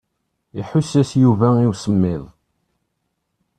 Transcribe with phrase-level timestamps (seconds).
[0.59, 2.23] Iḥuss-as Yuba i usemmiḍ.